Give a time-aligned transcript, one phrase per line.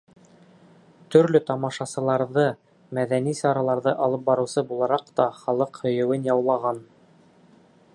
[1.15, 2.47] Төрлө тамашасыларҙы,
[2.99, 6.87] мәҙәни сараларҙы алып барыусы булараҡ та халыҡ һөйөүен яулаған.